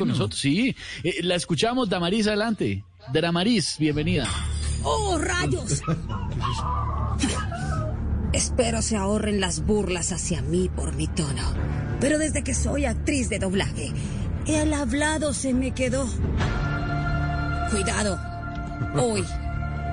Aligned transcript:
con 0.00 0.08
nosotros. 0.08 0.40
Sí, 0.40 0.74
eh, 1.04 1.22
la 1.22 1.36
escuchamos, 1.36 1.88
Damaris, 1.88 2.26
adelante. 2.26 2.84
Damaris, 3.12 3.76
bienvenida. 3.78 4.26
¡Oh, 4.82 5.18
rayos! 5.18 5.82
Espero 8.32 8.80
se 8.80 8.96
ahorren 8.96 9.40
las 9.40 9.66
burlas 9.66 10.12
hacia 10.12 10.40
mí 10.40 10.70
por 10.74 10.94
mi 10.94 11.06
tono. 11.08 11.42
Pero 12.00 12.18
desde 12.18 12.42
que 12.42 12.54
soy 12.54 12.86
actriz 12.86 13.28
de 13.28 13.38
doblaje, 13.38 13.92
el 14.46 14.72
hablado 14.72 15.34
se 15.34 15.52
me 15.52 15.72
quedó. 15.72 16.06
Cuidado. 17.70 18.18
Hoy 18.96 19.24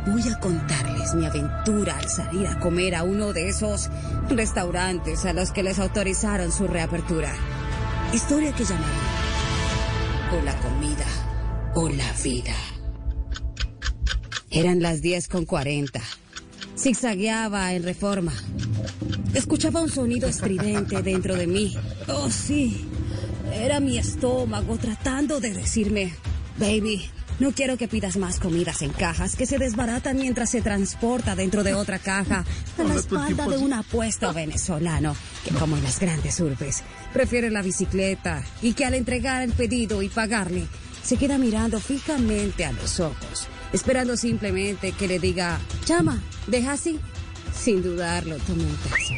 voy 0.05 0.30
a 0.32 0.39
contarles 0.39 1.16
mi 1.16 1.26
aventura 1.26 1.98
al 1.98 2.10
salir 2.10 2.48
a 2.48 2.60
comer 2.60 2.96
a 2.96 3.04
uno 3.04 3.34
de 3.34 3.50
esos 3.50 3.89
restaurantes 4.30 5.26
a 5.26 5.34
los 5.34 5.52
que 5.52 5.64
les 5.64 5.80
autorizaron 5.80 6.52
su 6.52 6.68
reapertura. 6.68 7.34
Historia 8.14 8.54
que 8.54 8.64
llamaré 8.64 9.27
o 10.32 10.41
la 10.41 10.55
comida 10.59 11.05
o 11.75 11.88
la 11.88 12.11
vida. 12.24 12.56
Eran 14.50 14.82
las 14.82 15.01
10 15.01 15.28
con 15.29 15.46
40. 15.46 16.01
Zigzagueaba 16.78 17.74
en 17.74 17.84
reforma. 17.84 18.34
Escuchaba 19.34 19.82
un 19.82 19.89
sonido 19.89 20.28
estridente 20.28 21.01
dentro 21.01 21.36
de 21.36 21.48
mí. 21.48 21.75
Oh, 22.07 22.29
sí. 22.29 22.86
Era 23.54 23.79
mi 23.79 23.98
estómago 23.98 24.78
tratando 24.78 25.39
de 25.39 25.54
decirme, 25.54 26.14
baby, 26.59 27.09
no 27.39 27.51
quiero 27.51 27.77
que 27.77 27.87
pidas 27.87 28.18
más 28.18 28.39
comidas 28.39 28.82
en 28.82 28.91
cajas 28.91 29.36
que 29.36 29.45
se 29.45 29.57
desbaratan 29.57 30.18
mientras 30.18 30.50
se 30.50 30.61
transporta 30.61 31.36
dentro 31.36 31.64
de 31.64 31.73
otra 31.73 32.00
caja 32.00 32.44
a 32.78 32.83
la 32.83 32.95
espalda 32.95 33.47
de 33.47 33.58
un 33.58 33.73
apuesto 33.73 34.33
venezolano 34.33 35.16
que, 35.44 35.53
como 35.53 35.78
en 35.78 35.83
las 35.83 36.00
grandes 36.00 36.39
urbes, 36.39 36.83
prefiere 37.14 37.50
la 37.50 37.61
bicicleta 37.61 38.44
y 38.61 38.73
que 38.73 38.86
al 38.86 38.95
entregar 38.95 39.42
el 39.44 39.53
pedido 39.53 40.02
y 40.02 40.09
pagarle, 40.09 40.67
se 41.03 41.17
queda 41.17 41.38
mirando 41.38 41.80
fijamente 41.80 42.66
a 42.66 42.73
los 42.73 43.00
ojos, 43.00 43.47
esperando 43.72 44.17
simplemente 44.17 44.92
que 44.92 45.08
le 45.08 45.19
diga, 45.19 45.58
llama, 45.86 46.22
deja 46.47 46.73
así. 46.73 47.00
Sin 47.58 47.81
dudarlo, 47.81 48.38
tomé 48.40 48.64
un 48.64 48.75
taxi. 48.78 49.16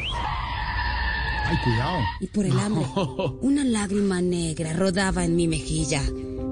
Ay, 1.50 1.56
cuidado. 1.64 1.98
Y 2.20 2.26
por 2.28 2.44
el 2.44 2.56
hambre, 2.60 2.86
una 3.40 3.64
lágrima 3.64 4.22
negra 4.22 4.72
rodaba 4.72 5.24
en 5.24 5.34
mi 5.34 5.48
mejilla, 5.48 6.02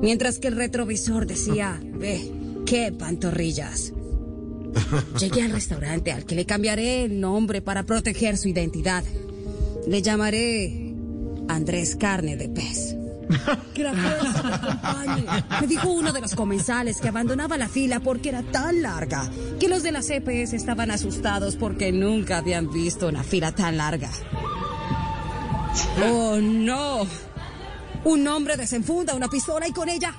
mientras 0.03 0.41
que 0.41 0.49
el 0.49 0.57
retrovisor 0.57 1.25
decía, 1.25 1.81
ve, 1.83 2.33
qué 2.67 2.91
pantorrillas. 2.91 3.93
Llegué 5.21 5.43
al 5.43 5.53
restaurante 5.53 6.11
al 6.11 6.25
que 6.25 6.35
le 6.35 6.47
cambiaré 6.47 7.05
el 7.05 7.21
nombre 7.21 7.63
para 7.63 7.85
proteger 7.85 8.37
su 8.37 8.49
identidad. 8.49 9.05
Le 9.87 10.03
llamaré 10.03 10.95
Andrés 11.49 11.95
Carne 11.95 12.37
de 12.37 12.49
Pez. 12.49 12.97
Que 13.75 13.85
la 13.85 13.93
fuerza 13.93 14.43
me 14.43 14.55
acompañe. 14.55 15.27
Me 15.61 15.67
dijo 15.69 15.91
uno 15.91 16.13
de 16.13 16.21
los 16.21 16.35
comensales 16.35 17.01
que 17.01 17.09
abandonaba 17.09 17.57
la 17.57 17.69
fila 17.69 18.01
porque 18.01 18.31
era 18.31 18.43
tan 18.43 18.83
larga 18.83 19.31
que 19.61 19.69
los 19.69 19.83
de 19.85 19.93
la 19.93 20.01
CPS 20.01 20.55
estaban 20.55 20.91
asustados 20.91 21.55
porque 21.57 21.93
nunca 21.93 22.39
habían 22.39 22.73
visto 22.73 23.07
una 23.07 23.23
fila 23.23 23.53
tan 23.53 23.77
larga. 23.77 24.11
¡Oh, 26.05 26.39
no! 26.41 27.07
Un 28.05 28.27
hombre 28.29 28.57
desenfunda 28.57 29.15
una 29.15 29.29
pistola 29.29 29.67
y 29.69 29.73
con 29.73 29.89
ella... 29.89 30.15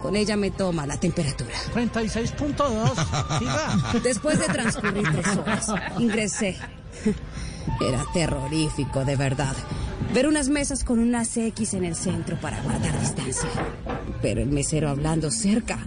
Con 0.00 0.16
ella 0.16 0.36
me 0.36 0.50
toma 0.50 0.86
la 0.86 0.98
temperatura. 0.98 1.54
36.2. 1.72 3.38
Siga. 3.38 4.00
Después 4.02 4.38
de 4.38 4.44
transcurrir 4.46 5.02
tres 5.10 5.36
horas, 5.38 5.72
ingresé. 5.98 6.58
Era 7.80 8.04
terrorífico, 8.12 9.02
de 9.06 9.16
verdad. 9.16 9.56
Ver 10.12 10.28
unas 10.28 10.50
mesas 10.50 10.84
con 10.84 10.98
unas 10.98 11.34
X 11.34 11.72
en 11.72 11.84
el 11.84 11.96
centro 11.96 12.38
para 12.38 12.60
guardar 12.60 13.00
distancia. 13.00 13.48
Pero 14.20 14.42
el 14.42 14.50
mesero 14.50 14.90
hablando 14.90 15.30
cerca. 15.30 15.78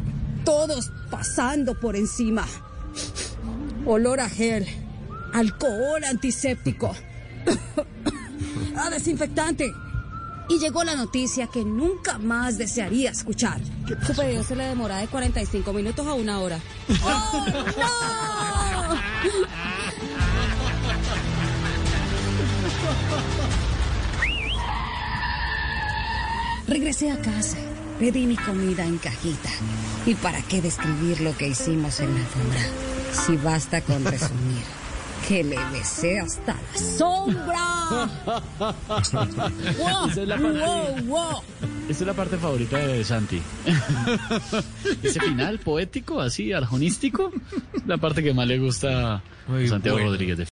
Todos 0.43 0.91
pasando 1.11 1.79
por 1.79 1.95
encima. 1.95 2.45
Olor 3.85 4.19
a 4.19 4.29
gel. 4.29 4.65
Alcohol 5.31 6.03
antiséptico. 6.09 6.95
A 8.77 8.89
desinfectante. 8.89 9.73
Y 10.49 10.59
llegó 10.59 10.83
la 10.83 10.95
noticia 10.95 11.47
que 11.47 11.65
nunca 11.65 12.17
más 12.19 12.57
desearía 12.57 13.11
escuchar. 13.11 13.59
Su 14.05 14.15
pedido 14.15 14.43
se 14.43 14.55
le 14.55 14.63
demora 14.63 14.97
de 14.97 15.07
45 15.07 15.73
minutos 15.73 16.07
a 16.07 16.13
una 16.13 16.39
hora. 16.39 16.59
¡Oh, 17.03 17.45
no! 17.77 18.97
Regresé 26.67 27.11
a 27.11 27.21
casa, 27.21 27.57
pedí 27.99 28.25
mi 28.25 28.35
comida 28.37 28.85
en 28.85 28.97
cajita. 28.97 29.49
¿Y 30.05 30.15
para 30.15 30.41
qué 30.43 30.61
describir 30.61 31.21
lo 31.21 31.35
que 31.35 31.49
hicimos 31.49 31.99
en 31.99 32.13
la 32.13 32.21
alfombra? 32.21 32.61
Si 33.11 33.35
basta 33.37 33.81
con 33.81 34.05
resumir 34.05 34.86
que 35.27 35.43
le 35.43 35.57
besé 35.71 36.19
hasta 36.19 36.53
la 36.53 36.79
sombra. 36.79 38.09
¡Wow! 39.77 40.09
Esa 40.09 40.21
es 40.21 40.27
la 40.27 40.37
parte- 40.37 40.59
¡Wow! 40.59 41.01
¡Wow! 41.05 41.41
Esta 41.89 42.03
es 42.03 42.07
la 42.07 42.13
parte 42.13 42.37
favorita 42.37 42.77
de 42.79 43.03
Santi. 43.03 43.41
Ese 45.03 45.19
final 45.21 45.59
poético, 45.59 46.19
así, 46.19 46.51
arjonístico, 46.51 47.31
la 47.85 47.97
parte 47.97 48.21
que 48.23 48.33
más 48.33 48.45
le 48.47 48.59
gusta 48.59 49.15
a 49.15 49.21
Muy 49.47 49.67
Santiago 49.69 49.97
bueno. 49.97 50.11
Rodríguez. 50.11 50.37
de 50.37 50.45